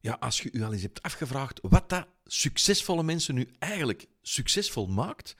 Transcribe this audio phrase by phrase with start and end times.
[0.00, 4.86] Ja, als je u al eens hebt afgevraagd wat dat succesvolle mensen nu eigenlijk succesvol
[4.86, 5.36] maakt,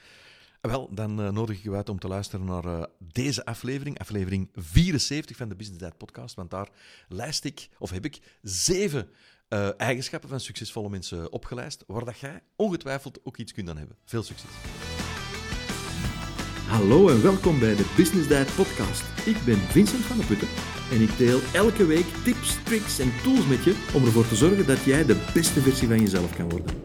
[0.60, 4.50] wel, dan uh, nodig ik u uit om te luisteren naar uh, deze aflevering, aflevering
[4.54, 6.68] 74 van de Business Diet podcast, want daar
[7.08, 9.10] lijst ik, of heb ik, zeven
[9.48, 13.96] uh, eigenschappen van succesvolle mensen opgelijst, waar dat jij ongetwijfeld ook iets kunt aan hebben.
[14.04, 14.50] Veel succes!
[16.68, 19.26] Hallo en welkom bij de Business Diet podcast.
[19.26, 20.48] Ik ben Vincent van der Putten
[20.90, 24.66] en ik deel elke week tips, tricks en tools met je om ervoor te zorgen
[24.66, 26.82] dat jij de beste versie van jezelf kan worden.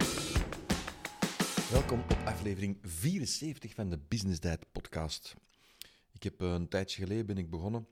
[1.71, 5.35] Welkom op aflevering 74 van de Business Diet podcast.
[6.11, 7.87] Ik heb een tijdje geleden ben ik begonnen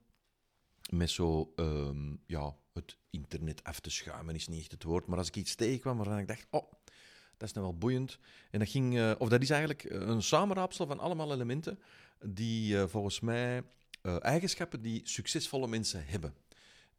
[0.90, 5.18] met zo, um, ja, het internet af te schuimen is niet echt het woord, maar
[5.18, 6.72] als ik iets tegenkwam waarvan ik dacht, oh,
[7.42, 8.20] dat is nou wel boeiend.
[8.52, 11.80] En dat ging, uh, of dat is eigenlijk een samenraapsel van allemaal elementen
[12.26, 13.64] die uh, volgens mij
[14.02, 16.34] eigenschappen die succesvolle mensen hebben.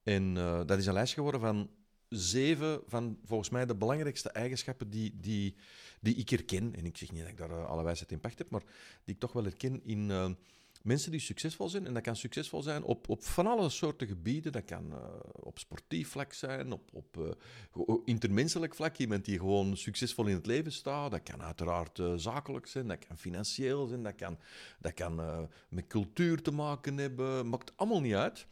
[0.03, 0.35] En
[0.67, 1.71] dat is een lijst geworden van
[2.09, 5.55] zeven van volgens mij de belangrijkste eigenschappen die, die,
[6.01, 6.75] die ik herken.
[6.77, 8.63] En ik zeg niet dat ik daar alle wijsheid in pacht heb, maar
[9.05, 10.37] die ik toch wel herken in
[10.83, 11.87] mensen die succesvol zijn.
[11.87, 14.53] En dat kan succesvol zijn op, op van alle soorten gebieden.
[14.53, 14.99] Dat kan uh,
[15.33, 18.97] op sportief vlak zijn, op, op uh, intermenselijk vlak.
[18.97, 21.11] Iemand die gewoon succesvol in het leven staat.
[21.11, 24.39] Dat kan uiteraard uh, zakelijk zijn, dat kan financieel zijn, dat kan,
[24.79, 27.49] dat kan met cultuur te maken hebben.
[27.49, 28.47] Maakt allemaal niet uit.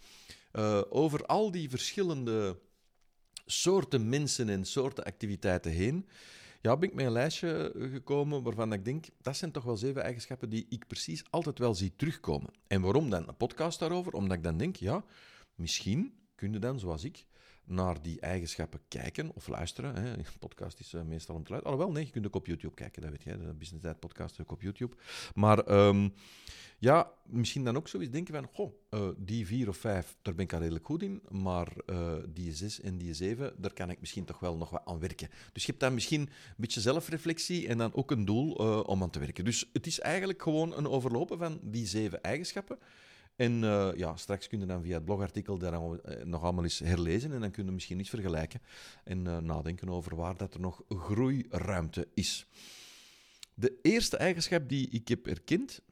[0.88, 2.58] over al die verschillende
[3.46, 6.06] soorten mensen en soorten activiteiten heen
[6.60, 10.02] ja, ben ik met een lijstje gekomen waarvan ik denk, dat zijn toch wel zeven
[10.02, 12.50] eigenschappen die ik precies altijd wel zie terugkomen.
[12.66, 14.12] En waarom dan een podcast daarover?
[14.12, 15.04] Omdat ik dan denk, ja,
[15.54, 17.24] misschien kun je dan, zoals ik,
[17.70, 19.94] naar die eigenschappen kijken of luisteren.
[19.94, 20.12] Hè.
[20.12, 21.78] Een podcast is uh, meestal om te luisteren.
[21.78, 23.38] Alhoewel, nee, je kunt ook op YouTube kijken, dat weet je.
[23.38, 24.96] De Business Diet podcast ook op YouTube.
[25.34, 26.12] Maar um,
[26.78, 30.44] ja, misschien dan ook zoiets denken van, goh, uh, die vier of vijf, daar ben
[30.44, 34.00] ik al redelijk goed in, maar uh, die zes en die zeven, daar kan ik
[34.00, 35.28] misschien toch wel nog wat aan werken.
[35.52, 39.10] Dus je hebt dan misschien een beetje zelfreflectie en dan ook een doel om aan
[39.10, 39.44] te werken.
[39.44, 42.78] Dus het is eigenlijk gewoon een overlopen van die zeven eigenschappen.
[43.40, 46.78] En uh, ja, straks kun je dan via het blogartikel daar eh, nog allemaal eens
[46.78, 48.60] herlezen en dan kun je misschien iets vergelijken
[49.04, 52.46] en uh, nadenken over waar dat er nog groeiruimte is.
[53.54, 55.82] De eerste eigenschap die ik heb erkend,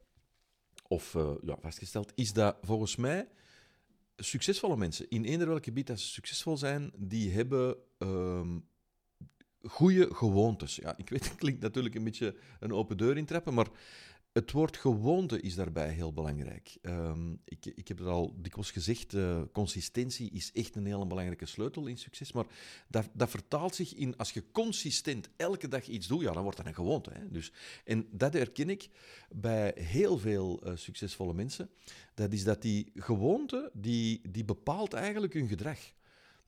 [0.88, 3.28] of ja, vastgesteld, is dat volgens mij
[4.16, 8.68] succesvolle mensen, in eender welk gebied dat ze succesvol zijn, die hebben um,
[9.62, 10.76] goede gewoontes.
[10.76, 13.68] Ja, ik weet, het klinkt natuurlijk een beetje een open deur intrappen, maar
[14.38, 16.76] het woord gewoonte is daarbij heel belangrijk.
[16.82, 21.46] Um, ik, ik heb het al dikwijls gezegd, uh, consistentie is echt een hele belangrijke
[21.46, 22.32] sleutel in succes.
[22.32, 22.46] Maar
[22.88, 26.56] dat, dat vertaalt zich in, als je consistent elke dag iets doet, ja, dan wordt
[26.56, 27.10] dat een gewoonte.
[27.12, 27.30] Hè?
[27.30, 27.52] Dus,
[27.84, 28.88] en dat herken ik
[29.30, 31.70] bij heel veel uh, succesvolle mensen.
[32.14, 35.78] Dat is dat die gewoonte, die, die bepaalt eigenlijk hun gedrag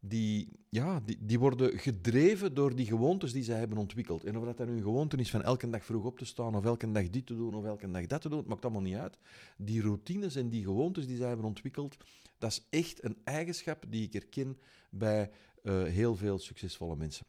[0.00, 4.24] die, ja, die, die worden gedreven door die gewoontes die zij hebben ontwikkeld.
[4.24, 6.64] En of dat dan hun gewoonte is van elke dag vroeg op te staan, of
[6.64, 8.96] elke dag dit te doen, of elke dag dat te doen, het maakt allemaal niet
[8.96, 9.18] uit.
[9.56, 11.96] Die routines en die gewoontes die zij hebben ontwikkeld,
[12.38, 14.58] dat is echt een eigenschap die ik herken
[14.90, 15.30] bij
[15.62, 17.26] uh, heel veel succesvolle mensen.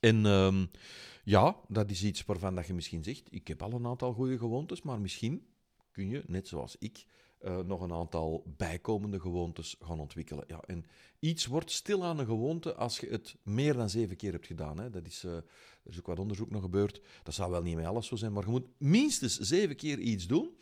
[0.00, 0.70] En um,
[1.24, 4.38] ja, dat is iets waarvan dat je misschien zegt, ik heb al een aantal goede
[4.38, 5.46] gewoontes, maar misschien
[5.90, 7.04] kun je, net zoals ik,
[7.44, 10.44] uh, nog een aantal bijkomende gewoontes gaan ontwikkelen.
[10.46, 10.84] Ja, en
[11.18, 14.78] iets wordt stil aan een gewoonte als je het meer dan zeven keer hebt gedaan.
[14.78, 14.90] Hè.
[14.90, 15.44] Dat is, uh, er
[15.84, 17.00] is ook wat onderzoek nog gebeurd.
[17.22, 20.26] Dat zou wel niet met alles zo zijn, maar je moet minstens zeven keer iets
[20.26, 20.56] doen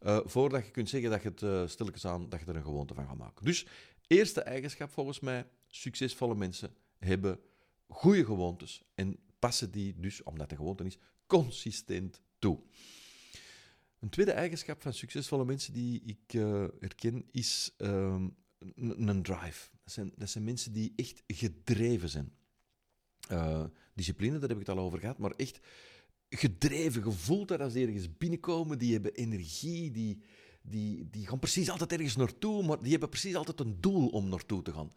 [0.00, 2.94] uh, voordat je kunt zeggen dat je het stilletjes aan dat je er een gewoonte
[2.94, 3.44] van gaat maken.
[3.44, 3.66] Dus
[4.06, 7.40] eerste eigenschap volgens mij, succesvolle mensen hebben
[7.88, 12.58] goede gewoontes en passen die dus, omdat het gewoonte is, consistent toe.
[14.04, 18.36] Een tweede eigenschap van succesvolle mensen die ik uh, herken is um,
[18.76, 19.68] een drive.
[19.84, 22.32] Dat zijn, dat zijn mensen die echt gedreven zijn.
[23.30, 23.64] Uh,
[23.94, 25.60] discipline, daar heb ik het al over gehad, maar echt
[26.28, 30.22] gedreven, gevoeld dat als die ergens binnenkomen, die hebben energie, die,
[30.62, 34.28] die, die gaan precies altijd ergens naartoe, maar die hebben precies altijd een doel om
[34.28, 34.92] naartoe te gaan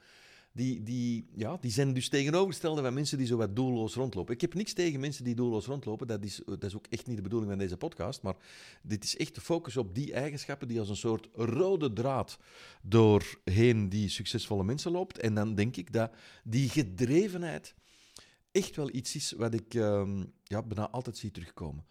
[0.57, 4.33] die, die, ja, die zijn dus tegenovergestelde van mensen die zo wat doelloos rondlopen.
[4.33, 6.07] Ik heb niks tegen mensen die doelloos rondlopen.
[6.07, 8.21] Dat is, dat is ook echt niet de bedoeling van deze podcast.
[8.21, 8.35] Maar
[8.81, 12.39] dit is echt de focus op die eigenschappen die als een soort rode draad
[12.81, 15.19] doorheen die succesvolle mensen loopt.
[15.19, 16.11] En dan denk ik dat
[16.43, 17.75] die gedrevenheid
[18.51, 21.85] echt wel iets is wat ik um, ja, bijna altijd zie terugkomen.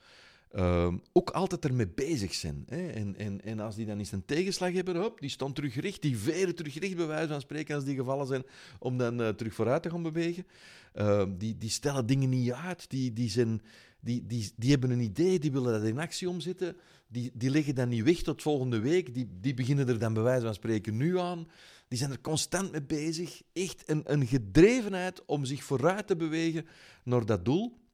[0.55, 2.65] Um, ook altijd ermee bezig zijn.
[2.69, 2.89] Hè?
[2.89, 6.03] En, en, en als die dan eens een tegenslag hebben, hop, die staan terug recht,
[6.03, 8.43] die veren terug recht, bij wijze van spreken, als die gevallen zijn,
[8.79, 10.47] om dan uh, terug vooruit te gaan bewegen.
[10.95, 13.63] Uh, die, die stellen dingen niet uit, die, die, zijn,
[14.01, 16.77] die, die, die hebben een idee, die willen dat in actie omzetten,
[17.09, 20.23] die, die leggen dat niet weg tot volgende week, die, die beginnen er dan bij
[20.23, 21.49] wijze van spreken nu aan.
[21.89, 23.43] die zijn er constant mee bezig.
[23.53, 26.67] Echt een, een gedrevenheid om zich vooruit te bewegen
[27.05, 27.85] naar dat doel.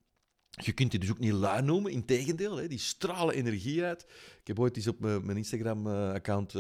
[0.61, 2.57] Je kunt die dus ook niet lui noemen, integendeel.
[2.57, 4.03] Hè, die stralen energie uit.
[4.41, 6.55] Ik heb ooit eens op mijn, Instagram-account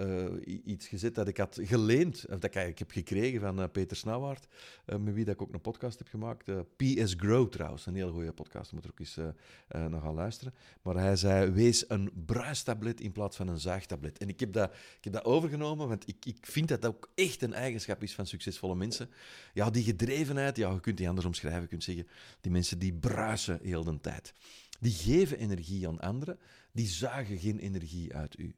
[0.00, 0.24] uh,
[0.64, 3.96] iets gezet dat ik had geleend, of dat ik eigenlijk heb gekregen van uh, Peter
[3.96, 4.46] Snauwaard,
[4.84, 6.50] met wie dat ik ook een podcast heb gemaakt.
[6.76, 9.16] PS Grow trouwens, een hele goede podcast, moet er ook eens
[9.68, 10.54] naar gaan luisteren.
[10.82, 14.18] Maar hij zei, wees een bruistablet in plaats van een zuigtablet.
[14.18, 17.10] En ik heb dat, ik heb dat overgenomen, want ik, ik vind dat dat ook
[17.14, 19.08] echt een eigenschap is van succesvolle mensen.
[19.52, 22.06] Ja, die gedrevenheid, ja, je kunt die anders omschrijven, je kunt zeggen,
[22.40, 24.32] die mensen die bruisen heel de tijd.
[24.80, 26.38] Die geven energie aan anderen,
[26.72, 28.54] die zuigen geen energie uit u.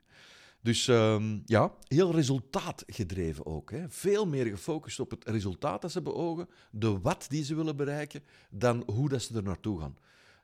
[0.66, 3.70] Dus um, ja, heel resultaatgedreven ook.
[3.70, 3.90] Hè.
[3.90, 8.22] Veel meer gefocust op het resultaat dat ze beogen, de wat die ze willen bereiken,
[8.50, 9.96] dan hoe dat ze er naartoe gaan.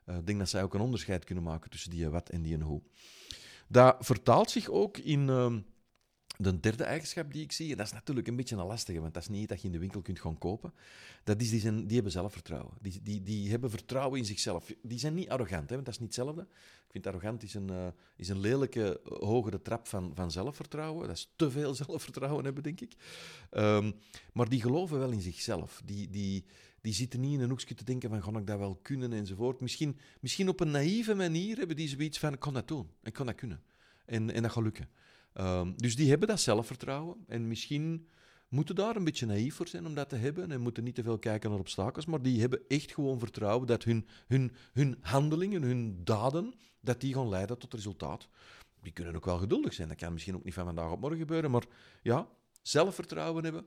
[0.05, 2.57] Uh, ik denk dat zij ook een onderscheid kunnen maken tussen die wat en die
[2.57, 2.81] hoe.
[3.67, 5.65] Dat vertaalt zich ook in um,
[6.37, 9.13] de derde eigenschap die ik zie, en dat is natuurlijk een beetje een lastige, want
[9.13, 10.73] dat is niet dat je in de winkel kunt gaan kopen.
[11.23, 12.73] Dat is, die, zijn, die hebben zelfvertrouwen.
[12.81, 14.73] Die, die, die hebben vertrouwen in zichzelf.
[14.81, 16.41] Die zijn niet arrogant, hè, want dat is niet hetzelfde.
[16.41, 21.07] Ik vind arrogant is een, uh, is een lelijke, hogere trap van, van zelfvertrouwen.
[21.07, 22.93] Dat is te veel zelfvertrouwen hebben, denk ik.
[23.51, 23.93] Um,
[24.33, 25.81] maar die geloven wel in zichzelf.
[25.85, 26.45] Die, die,
[26.81, 29.59] die zitten niet in een hoekje te denken van, kan ik dat wel kunnen, enzovoort.
[29.59, 33.13] Misschien, misschien op een naïeve manier hebben die zoiets van, ik kan dat doen, ik
[33.13, 33.61] kan dat kunnen.
[34.05, 34.89] En, en dat gaat lukken.
[35.39, 37.23] Um, dus die hebben dat zelfvertrouwen.
[37.27, 38.07] En misschien
[38.47, 40.51] moeten daar een beetje naïef voor zijn om dat te hebben.
[40.51, 42.05] En moeten niet te veel kijken naar obstakels.
[42.05, 47.13] Maar die hebben echt gewoon vertrouwen dat hun, hun, hun handelingen, hun daden, dat die
[47.13, 48.27] gaan leiden tot resultaat.
[48.81, 49.87] Die kunnen ook wel geduldig zijn.
[49.87, 51.51] Dat kan misschien ook niet van vandaag op morgen gebeuren.
[51.51, 51.65] Maar
[52.01, 52.27] ja,
[52.61, 53.65] zelfvertrouwen hebben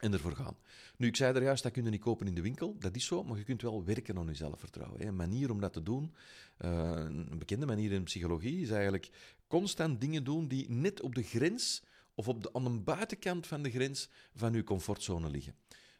[0.00, 0.56] en ervoor gaan.
[0.96, 2.76] Nu, ik zei er juist, dat kun je niet kopen in de winkel.
[2.78, 5.06] Dat is zo, maar je kunt wel werken aan je zelfvertrouwen.
[5.06, 6.14] Een manier om dat te doen,
[6.64, 9.10] uh, een bekende manier in psychologie, is eigenlijk
[9.46, 11.82] constant dingen doen die net op de grens
[12.14, 15.54] of op de, aan de buitenkant van de grens van uw comfortzone liggen.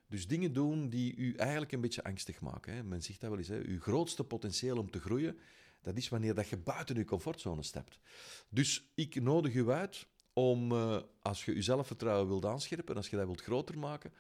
[0.09, 2.89] Dus dingen doen die u eigenlijk een beetje angstig maken.
[2.89, 3.61] Men zegt dat wel eens, hè.
[3.65, 5.39] uw grootste potentieel om te groeien,
[5.83, 7.99] dat is wanneer dat je buiten uw comfortzone stapt.
[8.49, 10.07] Dus ik nodig u uit
[10.39, 14.13] om, uh, als je je zelfvertrouwen wilt aanscherpen, als je dat wilt groter maken,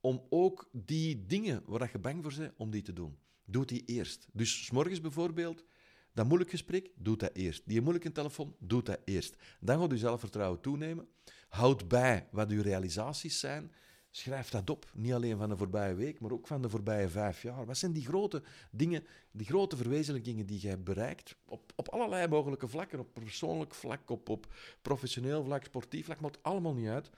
[0.00, 3.18] om ook die dingen waar je bang voor bent, om die te doen.
[3.44, 4.28] Doe die eerst.
[4.32, 5.64] Dus s morgens bijvoorbeeld,
[6.12, 7.62] dat moeilijk gesprek, doe dat eerst.
[7.66, 9.36] Die moeilijke telefoon, doe dat eerst.
[9.60, 11.08] Dan gaat je zelfvertrouwen toenemen.
[11.48, 13.72] Houd bij wat uw realisaties zijn.
[14.14, 17.42] Schrijf dat op, niet alleen van de voorbije week, maar ook van de voorbije vijf
[17.42, 17.66] jaar.
[17.66, 21.36] Wat zijn die grote dingen, die grote verwezenlijkingen die je hebt bereikt?
[21.44, 26.42] Op, op allerlei mogelijke vlakken, op persoonlijk vlak, op, op professioneel vlak, sportief vlak, maakt
[26.42, 27.10] allemaal niet uit.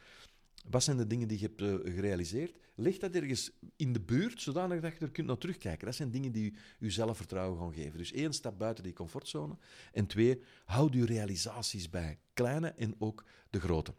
[0.70, 2.56] Wat zijn de dingen die je hebt uh, gerealiseerd?
[2.75, 5.87] Leg dat ergens in de buurt, zodanig dat je er kunt naar terugkijken.
[5.87, 7.99] Dat zijn dingen die je zelfvertrouwen gaan geven.
[7.99, 9.56] Dus één, stap buiten die comfortzone.
[9.93, 12.19] En twee, houd je realisaties bij.
[12.32, 13.94] Kleine en ook de grote.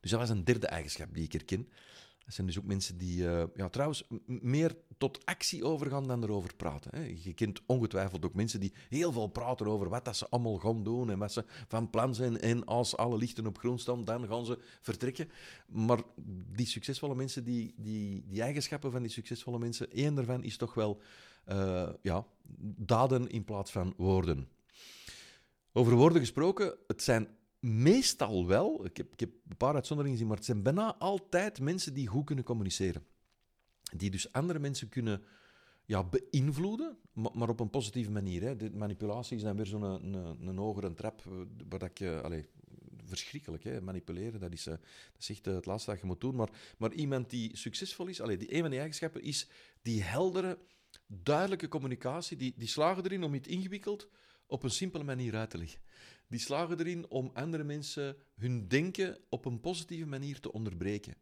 [0.00, 1.68] Dus dat was een derde eigenschap die ik herken.
[2.26, 6.54] Dat zijn dus ook mensen die uh, ja, trouwens meer tot actie overgaan dan erover
[6.56, 6.90] praten.
[6.94, 7.16] Hè.
[7.22, 10.82] Je kent ongetwijfeld ook mensen die heel veel praten over wat dat ze allemaal gaan
[10.82, 12.40] doen en wat ze van plan zijn.
[12.40, 15.30] En als alle lichten op groen staan, dan gaan ze vertrekken.
[15.66, 16.02] Maar
[16.52, 21.00] die succesvolle mensen, die, die, eigenschappen van die succesvolle mensen, één daarvan is toch wel
[21.48, 22.26] uh, ja,
[22.76, 24.48] daden in plaats van woorden.
[25.72, 27.28] Over woorden gesproken, het zijn
[27.66, 31.60] meestal wel, ik heb, ik heb een paar uitzonderingen gezien, maar het zijn bijna altijd
[31.60, 33.06] mensen die goed kunnen communiceren.
[33.96, 35.22] Die dus andere mensen kunnen
[35.84, 38.42] ja, beïnvloeden, maar, op een positieve manier.
[38.42, 38.70] Hè.
[38.70, 40.14] Manipulatie is dan weer zo'n een,
[40.48, 41.32] een, hogere trap, eh,
[41.68, 42.20] waar dat je...
[42.22, 42.44] Allez,
[43.04, 43.80] verschrikkelijk, hè.
[43.80, 44.74] manipuleren, dat is, uh,
[45.12, 46.34] dat is echt uh, het laatste dat je moet doen.
[46.34, 49.48] Maar, maar iemand die succesvol is, allee, die, een van die eigenschappen is
[49.82, 50.58] die heldere,
[51.06, 54.08] duidelijke communicatie, die, die slagen erin om iets ingewikkeld
[54.46, 55.80] op een simpele manier uit te leggen
[56.28, 61.14] die slagen erin om andere mensen hun denken op een positieve manier te onderbreken.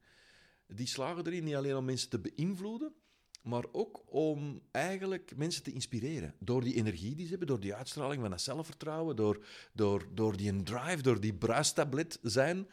[0.67, 2.95] Die slagen erin niet alleen om mensen te beïnvloeden,
[3.43, 6.35] maar ook om eigenlijk mensen te inspireren.
[6.39, 10.37] Door die energie die ze hebben, door die uitstraling van dat zelfvertrouwen, door, door, door
[10.37, 12.69] die drive, door die bruistablet zijn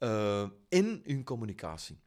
[0.00, 1.98] uh, in hun communicatie.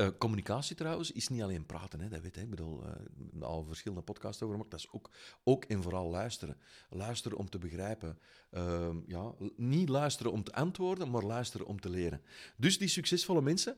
[0.00, 2.42] Uh, communicatie trouwens is niet alleen praten, hè, dat weet ik.
[2.42, 4.70] Ik bedoel, uh, al verschillende podcasts over gemaakt.
[4.70, 5.10] Dat is ook,
[5.44, 6.56] ook en vooral luisteren.
[6.90, 8.18] Luisteren om te begrijpen.
[8.50, 12.22] Uh, ja, niet luisteren om te antwoorden, maar luisteren om te leren.
[12.56, 13.76] Dus die succesvolle mensen,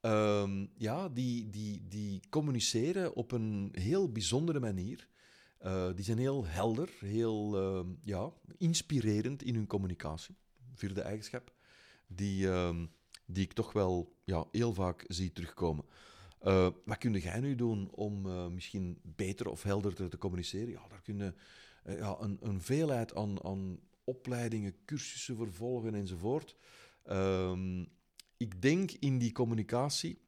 [0.00, 5.08] ehm, ja, die, die, die communiceren op een heel bijzondere manier.
[5.64, 10.36] Uh, die zijn heel helder, heel ehm, ja, inspirerend in hun communicatie.
[10.74, 11.52] Vierde eigenschap.
[12.06, 12.86] Die ehm,
[13.32, 15.84] die ik toch wel ja, heel vaak zie terugkomen.
[16.42, 20.70] Uh, wat kun jij nu doen om uh, misschien beter of helderder te communiceren?
[20.70, 21.36] Ja, daar kunnen
[21.86, 26.56] uh, ja, een, een veelheid aan, aan opleidingen, cursussen vervolgen enzovoort.
[27.10, 27.88] Um,
[28.36, 30.18] ik denk in die communicatie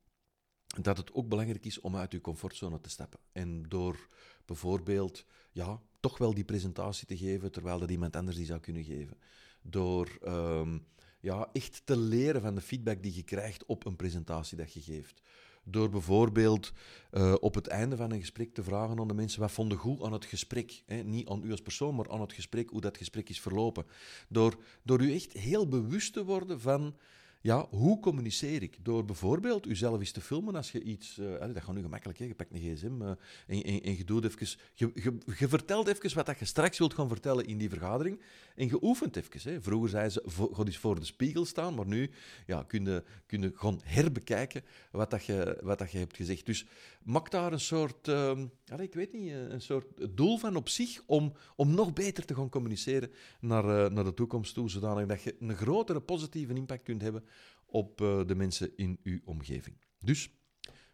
[0.81, 3.21] dat het ook belangrijk is om uit je comfortzone te stappen.
[3.33, 4.09] En door
[4.45, 8.85] bijvoorbeeld ja, toch wel die presentatie te geven, terwijl dat iemand anders die zou kunnen
[8.85, 9.19] geven.
[9.63, 10.79] Door ehm,
[11.23, 14.81] ja, echt te leren van de feedback die je krijgt op een presentatie dat je
[14.81, 15.23] geeft.
[15.65, 16.73] Door bijvoorbeeld
[17.13, 20.03] uh, op het einde van een gesprek te vragen aan de mensen wat vonden goed
[20.03, 20.83] aan het gesprek.
[20.87, 21.03] Hè?
[21.03, 23.87] Niet aan u als persoon, maar aan het gesprek, hoe dat gesprek is verlopen.
[24.29, 26.97] Door, door u echt heel bewust te worden van
[27.43, 28.79] ja, hoe communiceer ik?
[28.83, 31.19] Door bijvoorbeeld uzelf eens te filmen als je iets...
[31.19, 32.25] Uh, dat gaat nu gemakkelijk, hè?
[32.25, 33.09] je pakt een gsm uh,
[33.47, 34.47] en, en, en, je doet even...
[34.75, 38.21] Je, je, je, vertelt even wat dat je straks wilt gaan vertellen in die vergadering
[38.55, 39.53] en je oefent even.
[39.53, 39.63] Hè?
[39.63, 40.23] Vroeger zei ze,
[40.53, 42.11] ga eens voor de spiegel staan, maar nu
[42.47, 42.85] ja, kun,
[43.27, 46.47] je, gewoon herbekijken wat, dat je, wat dat je hebt gezegd.
[46.47, 46.67] Dus
[47.03, 48.09] maak daar een soort...
[48.09, 48.39] Uh,
[48.79, 52.49] ik weet niet, een soort doel van op zich om, om nog beter te gaan
[52.49, 57.25] communiceren naar, naar de toekomst toe, zodanig dat je een grotere positieve impact kunt hebben
[57.67, 59.77] op uh, de mensen in uw omgeving.
[59.99, 60.31] Dus,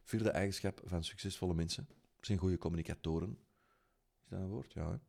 [0.02, 1.88] vierde eigenschap van succesvolle mensen
[2.20, 3.38] zijn goede communicatoren.
[4.24, 4.72] Is dat een woord?
[4.72, 5.00] Ja.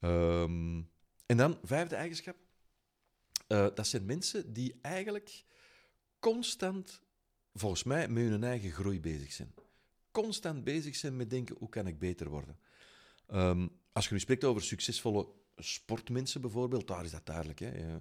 [0.00, 0.90] Um,
[1.26, 2.36] en dan, vijfde eigenschap.
[3.48, 5.44] Uh, dat zijn mensen die eigenlijk
[6.18, 7.02] constant,
[7.54, 9.54] volgens mij, met hun eigen groei bezig zijn.
[10.10, 12.58] Constant bezig zijn met denken, hoe kan ik beter worden?
[13.28, 17.58] Um, als je nu spreekt over succesvolle sportmensen bijvoorbeeld, daar is dat duidelijk.
[17.58, 17.98] Hè?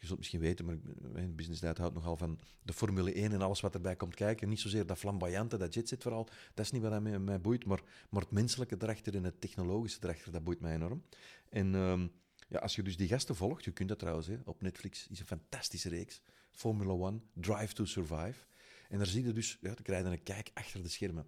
[0.00, 0.76] Je zult misschien weten, maar
[1.12, 4.48] mijn business diet houdt nogal van de Formule 1 en alles wat erbij komt kijken.
[4.48, 7.82] Niet zozeer dat flamboyante, dat jetset vooral, dat is niet wat mij, mij boeit, maar,
[8.10, 11.04] maar het menselijke erachter en het technologische erachter, dat boeit mij enorm.
[11.48, 12.12] En um,
[12.48, 15.20] ja, als je dus die gasten volgt, je kunt dat trouwens, hè, op Netflix is
[15.20, 18.44] een fantastische reeks, Formula 1, Drive to Survive.
[18.88, 21.26] En daar zie je dus, ja, dan krijg je een kijk achter de schermen.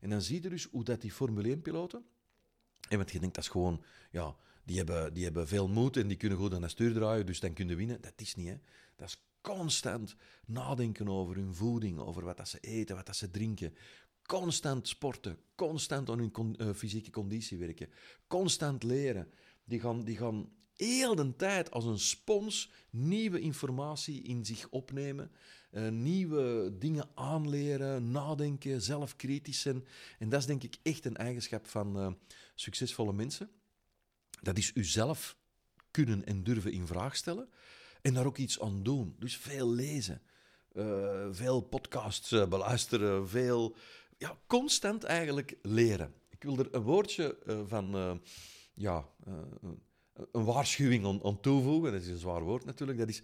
[0.00, 2.04] En dan zie je dus hoe dat die Formule 1-piloten,
[2.88, 4.36] en want je denkt, dat is gewoon, ja,
[4.68, 7.40] die hebben, die hebben veel moed en die kunnen goed aan de stuur draaien, dus
[7.40, 8.00] dan kunnen winnen.
[8.00, 8.56] Dat is niet, hè.
[8.96, 13.30] Dat is constant nadenken over hun voeding, over wat dat ze eten, wat dat ze
[13.30, 13.74] drinken.
[14.22, 17.88] Constant sporten, constant aan hun uh, fysieke conditie werken,
[18.26, 19.28] constant leren.
[19.64, 25.30] Die gaan, die gaan heel de tijd als een spons nieuwe informatie in zich opnemen,
[25.70, 29.84] uh, nieuwe dingen aanleren, nadenken, zelfkritisch zijn.
[30.18, 32.12] En dat is denk ik echt een eigenschap van uh,
[32.54, 33.50] succesvolle mensen
[34.40, 35.36] dat is uzelf
[35.90, 37.48] kunnen en durven in vraag stellen
[38.02, 39.16] en daar ook iets aan doen.
[39.18, 40.22] Dus veel lezen,
[40.72, 43.76] uh, veel podcasts uh, beluisteren, veel,
[44.16, 46.14] ja, constant eigenlijk leren.
[46.28, 48.20] Ik wil er een woordje uh, van,
[48.74, 49.08] ja,
[50.32, 51.92] een waarschuwing aan, aan, toevoegen.
[51.92, 52.98] Dat is een zwaar woord natuurlijk.
[52.98, 53.22] Dat is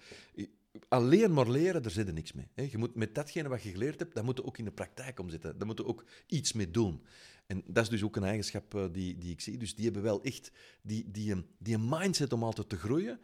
[0.89, 2.71] alleen maar leren, daar zit er niks mee.
[2.71, 5.21] Je moet met datgene wat je geleerd hebt, dat moet je ook in de praktijk
[5.21, 5.59] omzetten.
[5.59, 7.05] Daar moet je ook iets mee doen.
[7.47, 9.59] En dat is dus ook een eigenschap eh, die, die ik zie.
[9.59, 10.51] Dus die hebben wel echt
[10.83, 13.21] die, die, die een mindset om altijd te groeien.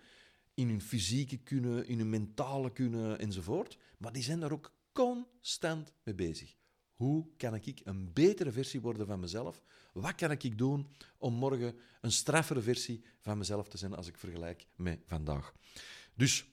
[0.55, 3.79] In hun fysieke kunnen, in hun mentale kunnen enzovoort.
[3.99, 6.57] Maar die zijn daar ook constant mee bezig.
[6.93, 9.63] Hoe kan ik een betere versie worden van mezelf?
[9.93, 14.19] Wat kan ik doen om morgen een straffere versie van mezelf te zijn als ik
[14.19, 15.55] vergelijk met vandaag?
[16.15, 16.47] Dus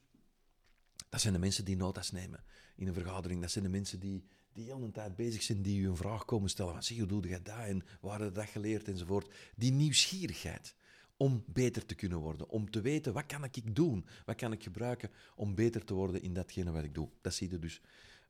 [1.09, 2.43] dat zijn de mensen die notas nemen
[2.75, 3.41] in een vergadering.
[3.41, 6.25] Dat zijn de mensen die, die heel de tijd bezig zijn, die u een vraag
[6.25, 6.73] komen stellen.
[6.73, 9.33] Van, zie, hoe doe je dat en waar heb je dat geleerd enzovoort.
[9.55, 10.75] Die nieuwsgierigheid
[11.17, 12.49] om beter te kunnen worden.
[12.49, 14.05] Om te weten, wat kan ik doen?
[14.25, 17.09] Wat kan ik gebruiken om beter te worden in datgene wat ik doe?
[17.21, 17.81] Dat zie je dus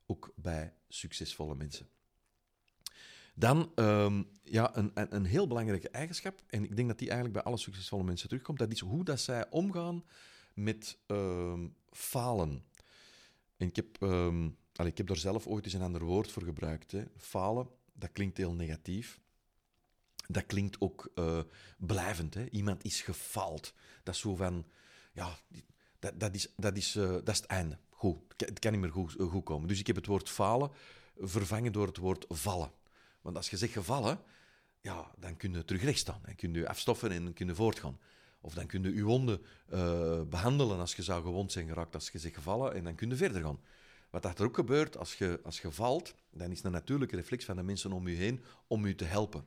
[0.06, 1.88] ook bij succesvolle mensen.
[3.36, 7.38] Dan um, ja, een, een, een, heel belangrijke eigenschap, en ik denk dat die eigenlijk
[7.38, 10.04] bij alle succesvolle mensen terugkomt, dat is hoe dat zij omgaan
[10.54, 12.64] met um, falen.
[13.58, 16.92] En ik heb, um, ik heb daar zelf ooit eens een ander woord voor gebruikt.
[16.92, 17.04] Hè.
[17.18, 19.20] Falen, dat klinkt heel negatief.
[20.28, 21.40] Dat klinkt ook uh,
[21.78, 22.34] blijvend.
[22.34, 22.50] Hè.
[22.50, 23.74] Iemand is gefaald.
[24.04, 24.66] Dat is zo van,
[25.12, 25.38] ja,
[26.00, 27.78] dat, dat, is, dat, is, uh, dat is het einde.
[27.90, 29.68] Goed, het kan niet meer goed, goed komen.
[29.68, 30.72] Dus ik heb het woord falen
[31.18, 32.72] vervangen door het woord vallen.
[33.22, 34.20] Want als je zegt gevallen,
[34.82, 36.22] ja, dan kun je terug recht staan.
[36.26, 38.00] Dan kun je afstoffen en kun je voortgaan.
[38.42, 39.42] Of dan kun je je wonden
[40.30, 43.16] behandelen als je zou gewond zijn geraakt, als je zegt gevallen, en dan kun je
[43.16, 43.60] verder gaan.
[44.10, 47.56] Wat er ook gebeurt als je, als je valt, dan is een natuurlijke reflex van
[47.56, 49.46] de mensen om je heen om je te helpen.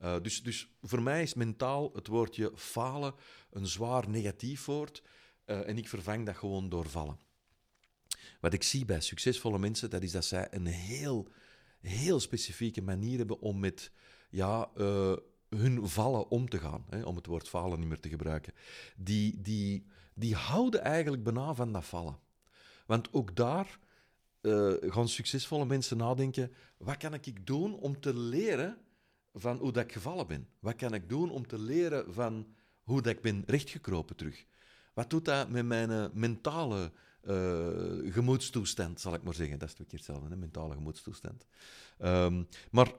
[0.00, 3.14] Uh, dus, dus voor mij is mentaal het woordje falen
[3.50, 5.02] een zwaar negatief woord.
[5.46, 7.18] Uh, en ik vervang dat gewoon door vallen.
[8.40, 11.28] Wat ik zie bij succesvolle mensen, dat is dat zij een heel,
[11.80, 13.90] heel specifieke manier hebben om met
[14.30, 15.16] ja, uh,
[15.48, 18.52] hun vallen om te gaan, hè, om het woord falen niet meer te gebruiken.
[18.96, 22.18] Die, die, die houden eigenlijk bijna van dat vallen.
[22.86, 23.78] Want ook daar
[24.44, 28.78] uh, gaan succesvolle mensen nadenken: wat kan ik doen om te leren
[29.34, 30.48] van hoe dat ik gevallen ben?
[30.58, 32.46] Wat kan ik doen om te leren van
[32.82, 34.44] hoe dat ik ben rechtgekropen terug?
[34.94, 39.58] Wat doet dat met mijn uh, mentale uh, gemoedstoestand, zal ik maar zeggen.
[39.58, 40.36] Dat is twee keer hetzelfde, hè?
[40.36, 41.46] mentale gemoedstoestand.
[41.98, 42.92] Um, maar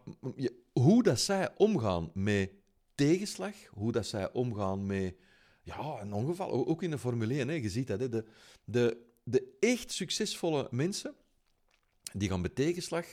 [0.73, 2.51] hoe dat zij omgaan met
[2.95, 5.15] tegenslag, hoe dat zij omgaan met
[5.61, 7.53] ja, een ongeval, ook in de Formule 1, hè?
[7.53, 7.99] je ziet dat.
[7.99, 8.09] Hè?
[8.09, 8.25] De,
[8.63, 11.15] de, de echt succesvolle mensen,
[12.19, 13.05] die gaan bij tegenslag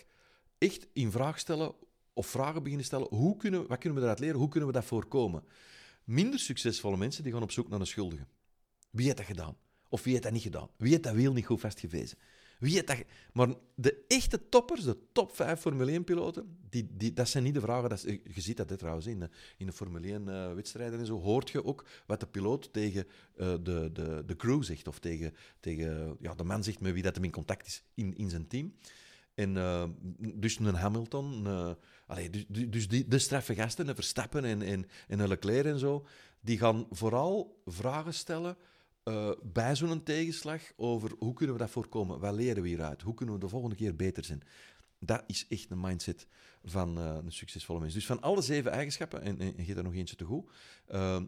[0.58, 1.74] echt in vraag stellen
[2.12, 3.06] of vragen beginnen stellen.
[3.08, 4.38] Hoe kunnen, wat kunnen we eruit leren?
[4.38, 5.44] Hoe kunnen we dat voorkomen?
[6.04, 8.26] Minder succesvolle mensen die gaan op zoek naar een schuldige.
[8.90, 9.56] Wie heeft dat gedaan?
[9.88, 10.68] Of wie heeft dat niet gedaan?
[10.76, 12.18] Wie heeft dat wiel niet goed vastgewezen?
[12.62, 13.04] Wie heeft dat...
[13.32, 17.60] Maar de echte toppers, de top 5 Formule 1-piloten, die, die, dat zijn niet de
[17.60, 17.88] vragen...
[17.88, 21.06] Dat is, je ziet dat dit trouwens in de, in de Formule 1-wedstrijden uh, en
[21.06, 21.20] zo.
[21.20, 24.88] Hoort je ook wat de piloot tegen uh, de, de, de crew zegt.
[24.88, 28.16] Of tegen, tegen ja, de man zegt met wie dat hem in contact is in,
[28.16, 28.74] in zijn team.
[29.34, 29.84] En uh,
[30.18, 31.70] dus een Hamilton, uh,
[32.06, 35.78] allee, dus, dus die, de straffe gasten, de Verstappen en, en, en een Leclerc en
[35.78, 36.06] zo,
[36.40, 38.56] die gaan vooral vragen stellen
[39.04, 43.14] uh, bij zo'n tegenslag over hoe kunnen we dat voorkomen, wat leren we hieruit, hoe
[43.14, 44.42] kunnen we de volgende keer beter zijn.
[44.98, 46.26] Dat is echt een mindset
[46.64, 47.94] van een succesvolle mens.
[47.94, 50.50] Dus van alle zeven eigenschappen, en, en, geef er nog eentje te goed,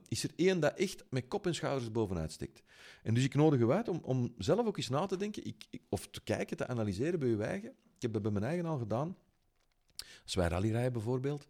[0.09, 2.63] is er één dat echt met kop en schouders bovenuit stikt.
[3.03, 5.65] En dus ik nodig u uit om, om zelf ook eens na te denken, ik,
[5.71, 8.79] ik, of te kijken, te analyseren bij uw eigen heb dat bij mijn eigen al
[8.79, 9.17] gedaan.
[10.23, 11.49] Als wij rallyrijden bijvoorbeeld,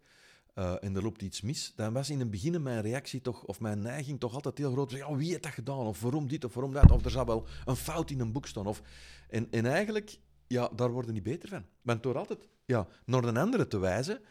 [0.55, 3.59] uh, en er loopt iets mis, dan was in het begin mijn reactie toch, of
[3.59, 4.91] mijn neiging toch altijd heel groot.
[4.91, 5.77] Ja, wie heeft dat gedaan?
[5.77, 6.91] Of waarom dit, of waarom dat?
[6.91, 8.67] Of er zou wel een fout in een boek staan.
[8.67, 8.81] Of,
[9.29, 11.65] en, en eigenlijk, ja, daar worden niet beter van.
[11.81, 14.21] Want door altijd ja, naar een andere te wijzen,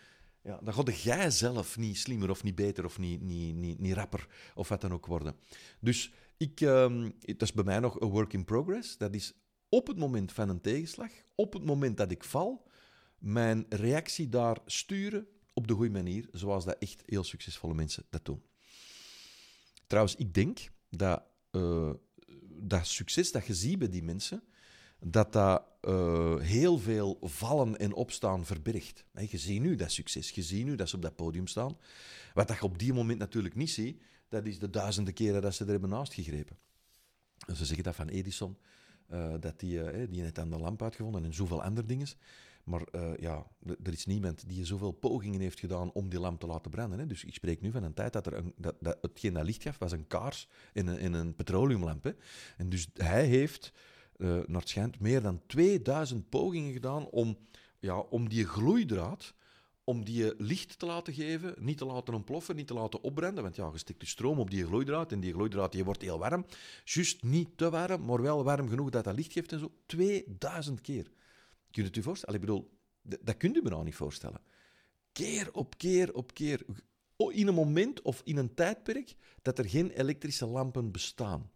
[0.43, 4.27] ja, dan gaat jij zelf niet slimmer of niet beter of niet, niet, niet, rapper
[4.55, 5.37] of wat dan ook worden.
[5.81, 8.97] Dus ik, um, dat is bij mij nog een work in progress.
[8.97, 9.35] Dat is
[9.69, 12.67] op het moment van een tegenslag, op het moment dat ik val,
[13.19, 18.25] mijn reactie daar sturen op de goede manier, zoals dat echt heel succesvolle mensen dat
[18.25, 18.43] doen.
[19.87, 21.91] Trouwens, ik denk dat uh,
[22.49, 24.43] dat succes dat je ziet bij die mensen,
[25.01, 29.05] dat dat uh, heel veel vallen en opstaan verbergt.
[29.29, 31.77] Je ziet nu dat succes, je ziet nu dat ze op dat podium staan.
[32.35, 35.55] Wat dat je op die moment natuurlijk niet ziet, dat is de duizenden keren dat
[35.55, 36.59] ze er hebben naast gegrepen.
[37.55, 38.57] Ze zeggen dat van Edison.
[39.13, 42.07] Uh, dat die, die net aan de lamp uitgevonden en zoveel andere dingen.
[42.65, 43.47] Maar uh, ja,
[43.83, 46.99] er is niemand die zoveel pogingen heeft gedaan om die lamp te laten branden.
[46.99, 47.07] Hè.
[47.07, 49.63] Dus ik spreek nu van een tijd dat, er een, dat, dat hetgeen dat licht
[49.63, 52.15] gaf, was een kaars in een, in een petroleumlamp.
[52.57, 53.73] En dus hij heeft,
[54.17, 57.39] naar het schijnt, meer dan 2000 pogingen gedaan om,
[57.79, 59.35] ja, om die gloeidraad
[59.85, 63.43] om die licht te laten geven, niet te laten ontploffen, niet te laten opbranden.
[63.43, 66.19] Want ja, je stikt de stroom op die gloeidraad en die gloeidraad die wordt heel
[66.19, 66.47] warm.
[66.85, 69.73] Juist niet te warm, maar wel warm genoeg dat dat licht geeft en zo.
[69.87, 71.11] 2000 keer.
[71.75, 72.41] Kun je het u voorstellen?
[72.41, 72.71] bedoel,
[73.03, 74.41] dat kunt u me nou niet voorstellen.
[75.13, 76.65] Keer op keer op keer.
[77.17, 81.51] In een moment of in een tijdperk dat er geen elektrische lampen bestaan.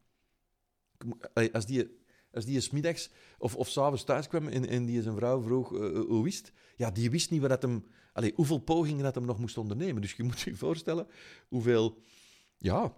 [1.53, 1.97] Als die
[2.33, 6.23] als die smiddags of, of s'avonds thuis kwam en, en die zijn vrouw vroeg uh,
[6.23, 10.03] wist, ja, die wist niet wat hem, allez, hoeveel pogingen dat hem nog moest ondernemen.
[10.03, 11.07] Dus je moet je voorstellen
[11.49, 12.03] hoeveel,
[12.57, 12.95] ja,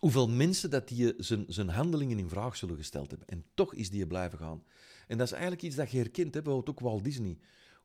[0.00, 3.28] hoeveel mensen dat die zijn, zijn handelingen in vraag zullen gesteld hebben.
[3.28, 4.62] En toch is die blijven gaan.
[5.08, 7.38] En dat is eigenlijk iets dat je herkent, hè, bijvoorbeeld ook Walt Disney.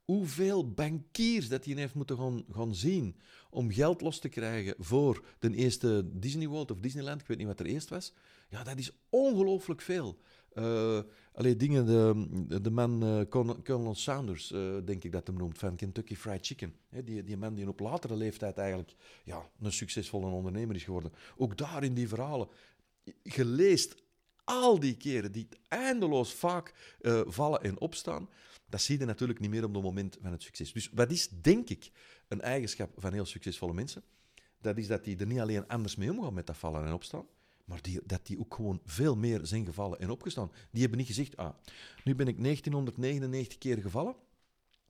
[0.04, 3.16] Hoeveel bankiers dat hij heeft moeten gaan, gaan zien
[3.50, 7.48] om geld los te krijgen voor de eerste Disney World of Disneyland, ik weet niet
[7.48, 8.14] wat er eerst was.
[8.50, 10.18] Ja, dat is ongelooflijk veel.
[10.54, 11.00] Uh,
[11.34, 13.22] allee, dingen, de, de man uh,
[13.64, 16.76] Colonel Sanders, uh, denk ik dat hem noemt, van Kentucky Fried Chicken.
[17.04, 21.12] die, die man die op latere leeftijd eigenlijk ja, een succesvolle ondernemer is geworden.
[21.38, 22.48] Ook daar in die verhalen.
[23.24, 24.03] Je leest
[24.44, 28.30] al die keren die eindeloos vaak vallen en opstaan.
[28.66, 30.74] Dat zie je natuurlijk niet meer op het moment van het succes.
[30.74, 31.92] Dus wat is, denk ik,
[32.28, 34.04] een eigenschap van heel succesvolle mensen?
[34.62, 37.26] Dat is dat die er niet alleen anders mee omgaan met dat vallen en opstaan,
[37.66, 40.52] maar die, dat die ook gewoon veel meer zijn gevallen en opgestaan.
[40.72, 41.56] Die hebben niet gezegd, ah,
[42.04, 44.16] nu ben ik 1999 keer gevallen,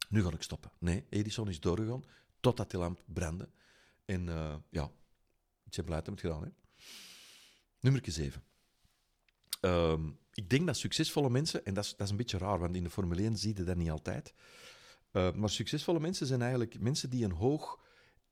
[0.10, 0.72] nu ga ik stoppen.
[0.80, 2.04] Nee, Edison is doorgegaan
[2.39, 3.50] totdat die lamp brandde.
[4.06, 4.92] En uh, ja,
[5.63, 6.44] ik ben blij dat het gedaan.
[6.44, 6.50] Hè?
[7.80, 8.44] Nummer 7.
[9.63, 12.76] Ehm, ik denk dat succesvolle mensen, en dat is, dat is een beetje raar, want
[12.76, 14.34] in de Formule 1 zie je dat niet altijd.
[15.12, 17.80] Uh, maar succesvolle mensen zijn eigenlijk mensen die een hoog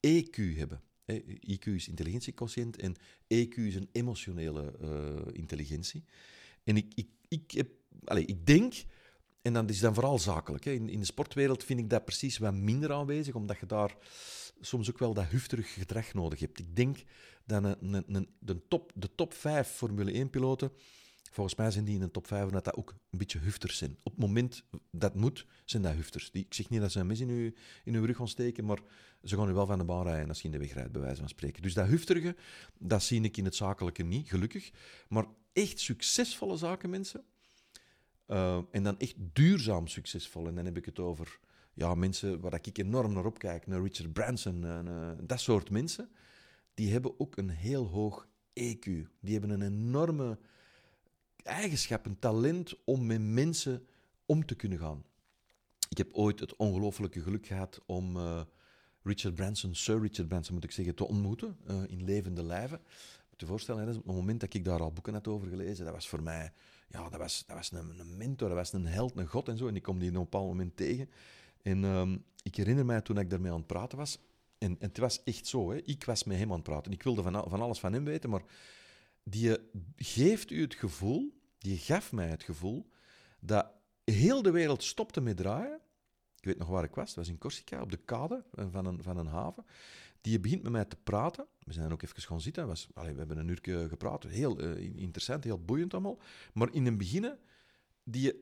[0.08, 0.82] EQ hebben.
[1.52, 2.96] IQ is intelligentiequotient en
[3.28, 6.04] EQ is een emotionele uh, intelligentie.
[6.64, 7.70] En ik, ik, ik, heb,
[8.04, 8.74] allez, ik denk,
[9.42, 10.64] en dan is dan vooral zakelijk.
[10.64, 10.72] Hè.
[10.72, 13.96] In, in de sportwereld vind ik dat precies wat minder aanwezig, omdat je daar
[14.60, 16.60] soms ook wel dat hufterig gedrag nodig hebt.
[16.60, 17.04] Ik denk
[17.46, 20.72] dat een, een, een, de, top, de top 5 Formule 1-piloten
[21.34, 23.98] Volgens mij zijn die in de top 5 dat dat ook een beetje hufters zijn.
[24.04, 26.32] Op het moment dat moet, zijn dat hufters.
[26.32, 27.52] Die, ik zeg niet dat ze een mes in uw,
[27.84, 28.80] in uw rug gaan steken, maar
[29.24, 31.02] ze gaan u wel van de baan rijden als je in de weg rijdt, bij
[31.02, 31.62] wijze van spreken.
[31.62, 32.36] Dus dat hufterige,
[32.80, 34.72] dat zie ik in het zakelijke niet, gelukkig.
[35.08, 37.24] Maar echt succesvolle zakenmensen,
[38.28, 40.48] Uh, en dan echt duurzaam succesvol.
[40.48, 41.40] En dan heb ik het over
[41.74, 46.10] ja, mensen waar ik enorm naar opkijk, naar Richard Branson, en, uh, dat soort mensen.
[46.74, 48.84] Die hebben ook een heel hoog EQ.
[49.20, 50.40] Die hebben een enorme
[51.44, 53.88] eigenschap, een talent om met mensen
[54.26, 55.04] om te kunnen gaan.
[55.90, 58.42] Ik heb ooit het ongelofelijke geluk gehad om uh,
[59.04, 62.80] Richard Branson, Sir Richard Branson moet ik zeggen, te ontmoeten uh, in levende lijven.
[63.30, 65.94] Moet je voorstellen, op het moment dat ik daar al boeken had over gelezen, dat
[65.94, 66.54] was voor mij
[66.92, 69.68] ja, dat was, dat was een, mentor, dat was een held, een god en zo.
[69.68, 71.10] En ik kom die op een bepaald moment tegen.
[71.62, 74.20] En um, ik herinner mij toen ik daarmee aan het praten was,
[74.58, 76.92] en, en het was echt zo, hè, ik was met hem aan het praten.
[76.92, 78.44] Ik wilde van, van alles van hem weten, maar
[79.24, 79.58] die
[79.96, 82.90] geeft u het gevoel, die gaf mij het gevoel,
[83.40, 83.72] dat
[84.04, 85.80] heel de wereld stopte met draaien.
[86.38, 89.04] Ik weet nog waar ik was, dat was in Corsica, op de kade van een,
[89.04, 89.66] van een haven.
[90.22, 91.48] Die begint met mij te praten.
[91.60, 92.68] We zijn ook even gaan zitten.
[92.68, 94.24] Was, allez, we hebben een uur gepraat.
[94.24, 96.20] Heel uh, interessant, heel boeiend allemaal.
[96.54, 97.34] Maar in het begin,
[98.04, 98.34] die,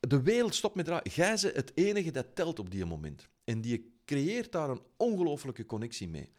[0.00, 1.10] de wereld stopt met draaien.
[1.12, 3.28] Jij ze het enige dat telt op die moment.
[3.44, 6.32] En die creëert daar een ongelofelijke connectie mee.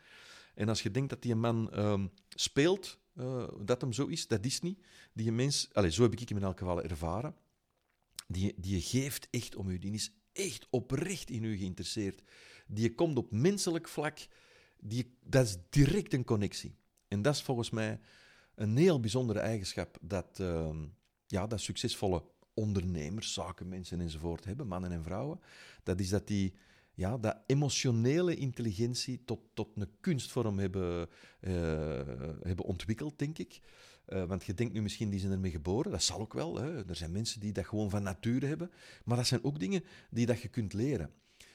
[0.61, 4.45] En als je denkt dat die man um, speelt, uh, dat hem zo is, dat
[4.45, 4.79] is niet.
[5.13, 7.35] Die mens, allez, zo heb ik hem in elk geval ervaren.
[8.27, 9.79] Die, die geeft echt om u.
[9.79, 12.21] Die is echt oprecht in u geïnteresseerd.
[12.67, 14.27] Die komt op menselijk vlak.
[14.79, 16.75] Die, dat is direct een connectie.
[17.07, 17.99] En dat is volgens mij
[18.55, 20.69] een heel bijzondere eigenschap dat, uh,
[21.27, 25.39] ja, dat succesvolle ondernemers, zakenmensen enzovoort hebben, mannen en vrouwen.
[25.83, 26.53] Dat is dat die
[27.01, 31.09] ja, dat emotionele intelligentie tot, tot een kunstvorm hebben,
[31.41, 31.51] uh,
[32.41, 33.59] hebben ontwikkeld, denk ik.
[34.07, 35.91] Uh, want je denkt nu misschien, die zijn ermee geboren.
[35.91, 36.57] Dat zal ook wel.
[36.57, 36.87] Hè.
[36.87, 38.71] Er zijn mensen die dat gewoon van nature hebben.
[39.05, 41.09] Maar dat zijn ook dingen die dat je kunt leren.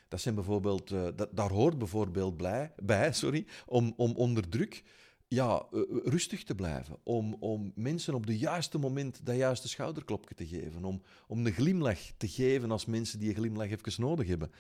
[0.08, 4.84] Dat zijn bijvoorbeeld, uh, dat, daar hoort bijvoorbeeld blij, bij sorry, om, om onder druk
[5.28, 5.66] ja,
[6.04, 6.96] rustig te blijven.
[7.02, 10.84] Om, om mensen op het juiste moment dat juiste schouderklopje te geven.
[10.84, 14.50] Om, om een glimlach te geven als mensen die een glimlach even nodig hebben.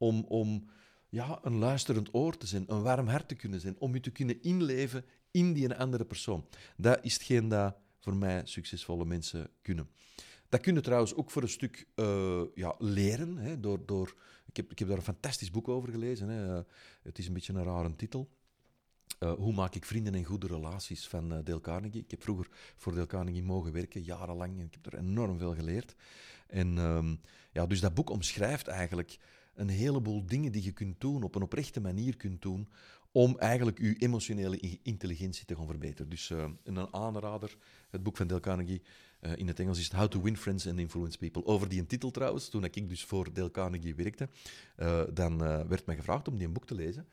[0.00, 0.70] Om, om
[1.08, 3.76] ja, een luisterend oor te zijn, een warm hart te kunnen zijn.
[3.78, 6.46] Om je te kunnen inleven in die andere persoon.
[6.76, 9.88] Dat is hetgeen dat voor mij succesvolle mensen kunnen.
[10.48, 13.36] Dat kunnen trouwens ook voor een stuk uh, ja, leren.
[13.36, 14.14] Hè, door, door,
[14.46, 16.28] ik, heb, ik heb daar een fantastisch boek over gelezen.
[16.28, 16.56] Hè.
[16.56, 16.62] Uh,
[17.02, 18.30] het is een beetje een rare titel.
[19.20, 22.02] Uh, hoe maak ik vrienden en goede relaties van Dale Carnegie?
[22.02, 24.58] Ik heb vroeger voor Dale Carnegie mogen werken, jarenlang.
[24.58, 25.94] En ik heb er enorm veel geleerd.
[26.46, 27.20] En um,
[27.52, 29.18] ja, dus dat boek omschrijft eigenlijk
[29.60, 32.68] een heleboel dingen die je kunt doen, op een oprechte manier kunt doen,
[33.12, 36.10] om eigenlijk je emotionele intelligentie te gaan verbeteren.
[36.10, 37.56] Dus uh, een aanrader,
[37.90, 38.82] het boek van Dale Carnegie,
[39.20, 41.44] uh, in het Engels is het How to Win Friends and Influence People.
[41.44, 44.28] Over die titel trouwens, toen ik dus voor Dale Carnegie werkte,
[44.78, 47.06] uh, dan werd mij gevraagd om die een boek te lezen.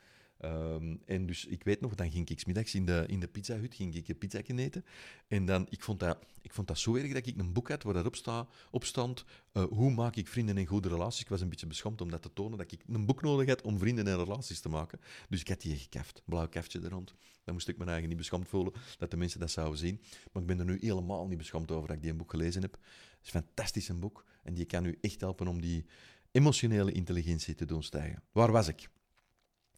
[0.46, 3.76] Um, en dus ik weet nog, dan ging ik middags in de, in de pizzahut
[3.76, 4.86] ging ik een pizza eten.
[5.28, 7.84] En dan, ik vond, dat, ik vond dat zo erg dat ik een boek had
[7.84, 9.26] waar dat op, sta, op stond.
[9.54, 11.22] Uh, hoe maak ik vrienden en goede relaties?
[11.22, 13.62] Ik was een beetje beschomd om dat te tonen, dat ik een boek nodig had
[13.62, 15.00] om vrienden en relaties te maken.
[15.30, 17.16] Dus ik had die gekaft, blauw kaftje er rond.
[17.44, 20.02] Dan moest ik me eigen niet beschomd voelen dat de mensen dat zouden zien.
[20.32, 22.62] Maar ik ben er nu helemaal niet beschomd over dat ik die een boek gelezen
[22.62, 22.72] heb.
[22.72, 25.86] Het is een fantastisch boek en die kan u echt helpen om die
[26.32, 28.24] emotionele intelligentie te doen stijgen.
[28.32, 28.90] Waar was ik?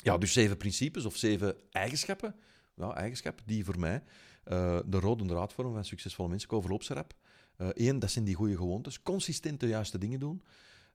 [0.03, 2.35] Ja, dus zeven principes of zeven eigenschappen,
[2.75, 4.03] ja, eigenschappen die voor mij
[4.45, 6.49] uh, de rode draad vormen van succesvolle mensen.
[6.49, 7.13] Ik overloop.
[7.57, 9.01] Eén, uh, dat zijn die goede gewoontes.
[9.01, 10.43] Consistent de juiste dingen doen.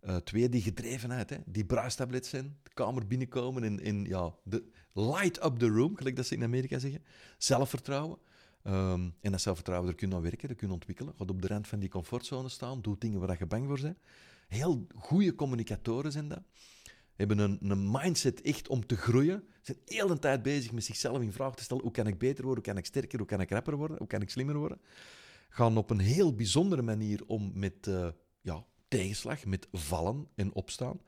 [0.03, 4.65] Uh, twee, die gedrevenheid, hè, die bruistablet zijn, de kamer binnenkomen en, en ja, de
[4.93, 7.03] light up the room, gelijk dat ze in Amerika zeggen.
[7.39, 8.19] Zelfvertrouwen.
[8.67, 11.15] Um, en dat zelfvertrouwen, kun je aan werken, kun je ontwikkelen.
[11.17, 13.99] Gaat op de rand van die comfortzone staan, doe dingen waar je bang voor bent.
[14.49, 16.43] Heel goede communicatoren zijn dat
[17.17, 19.45] hebben een, een mindset echt om te groeien.
[19.49, 21.83] Ze zijn heel de tijd bezig met zichzelf in vraag te stellen.
[21.83, 22.65] Hoe kan ik beter worden?
[22.65, 23.19] Hoe kan ik sterker?
[23.19, 23.99] Hoe kan ik rapper worden?
[23.99, 24.81] Hoe kan ik slimmer worden?
[25.49, 28.09] Gaan op een heel bijzondere manier om met uh,
[28.41, 31.01] ja, tegenslag, met vallen en opstaan.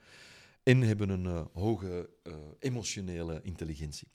[0.62, 4.09] En hebben een uh, hoge uh, emotionele intelligentie.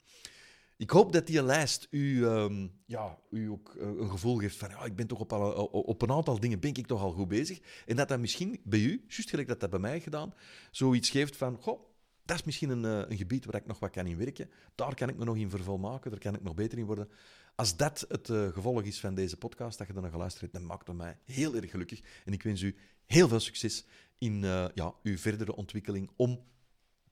[0.81, 4.85] Ik hoop dat die lijst u, um, ja, u ook een gevoel geeft van ja,
[4.85, 7.59] ik ben toch op, al, op een aantal dingen ben ik toch al goed bezig.
[7.85, 10.33] En dat dat misschien bij u, juist gelijk dat dat bij mij gedaan,
[10.71, 11.81] zoiets geeft van goh,
[12.25, 14.49] dat is misschien een, een gebied waar ik nog wat kan in werken.
[14.75, 17.09] Daar kan ik me nog in vervolmaken, daar kan ik nog beter in worden.
[17.55, 20.65] Als dat het gevolg is van deze podcast, dat je er naar geluisterd hebt, dan
[20.65, 22.01] maakt het mij heel erg gelukkig.
[22.25, 23.85] En ik wens u heel veel succes
[24.17, 24.39] in
[24.73, 26.43] ja, uw verdere ontwikkeling om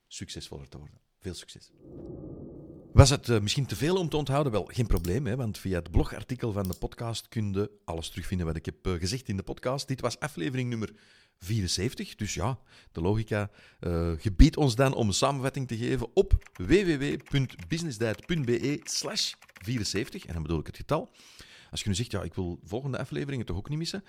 [0.06, 1.00] succesvoller te worden.
[1.18, 1.70] Veel succes.
[3.00, 4.52] Was het uh, misschien te veel om te onthouden?
[4.52, 8.46] Wel, geen probleem, hè, want via het blogartikel van de podcast kun je alles terugvinden
[8.46, 9.88] wat ik heb uh, gezegd in de podcast.
[9.88, 10.92] Dit was aflevering nummer
[11.38, 12.58] 74, dus ja,
[12.92, 19.32] de logica uh, gebiedt ons dan om een samenvatting te geven op www.businessdiet.be slash
[19.64, 21.10] 74, en dan bedoel ik het getal.
[21.70, 24.04] Als je nu zegt, ja, ik wil volgende afleveringen toch ook niet missen,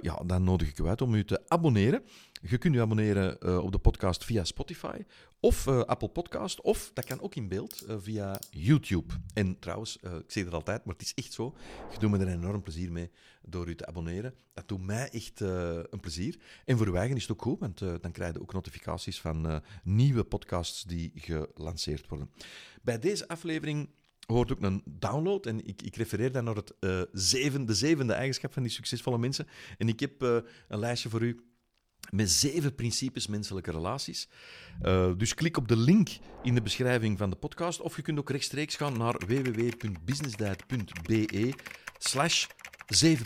[0.00, 2.02] ja, dan nodig ik u uit om u te abonneren.
[2.42, 5.04] Je kunt u abonneren op de podcast via Spotify
[5.40, 9.14] of uh, Apple Podcast, of dat kan ook in beeld via YouTube.
[9.34, 11.56] En trouwens, ik zeg het altijd, maar het is echt zo,
[11.92, 13.10] je doet me er enorm plezier mee
[13.42, 14.34] door u te abonneren.
[14.52, 16.38] Dat doet mij echt een plezier.
[16.64, 20.24] En voor uw is het ook goed, want dan krijg je ook notificaties van nieuwe
[20.24, 22.30] podcasts die gelanceerd worden.
[22.82, 23.88] Bij deze aflevering
[24.26, 25.46] hoort ook een download.
[25.46, 29.18] En ik, ik refereer dan naar het, uh, zeven, de zevende eigenschap van die succesvolle
[29.18, 29.46] mensen.
[29.78, 31.40] En ik heb een lijstje voor u
[32.10, 34.28] met zeven principes menselijke relaties.
[34.82, 36.08] Uh, dus klik op de link
[36.42, 37.80] in de beschrijving van de podcast.
[37.80, 41.54] Of je kunt ook rechtstreeks gaan naar www.businessdiet.be
[41.98, 42.46] slash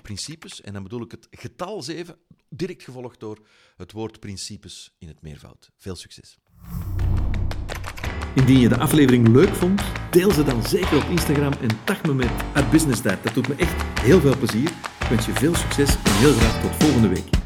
[0.03, 0.61] principes.
[0.61, 2.17] En dan bedoel ik het getal zeven,
[2.49, 5.71] direct gevolgd door het woord principes in het meervoud.
[5.77, 6.39] Veel succes!
[8.35, 12.15] Indien je de aflevering leuk vond, deel ze dan zeker op Instagram en tag me
[12.15, 12.31] met
[12.71, 14.69] business Dat doet me echt heel veel plezier.
[15.01, 17.44] Ik wens je veel succes en heel graag tot volgende week.